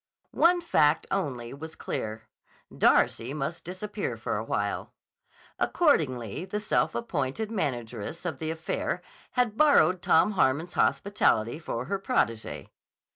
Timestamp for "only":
1.11-1.53